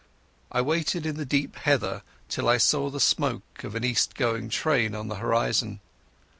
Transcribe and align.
I 0.51 0.61
waited 0.61 1.05
in 1.05 1.17
the 1.17 1.25
deep 1.27 1.55
heather 1.57 2.01
till 2.27 2.49
I 2.49 2.57
saw 2.57 2.89
the 2.89 2.99
smoke 2.99 3.63
of 3.63 3.75
an 3.75 3.83
east 3.83 4.15
going 4.15 4.49
train 4.49 4.95
on 4.95 5.09
the 5.09 5.17
horizon. 5.21 5.79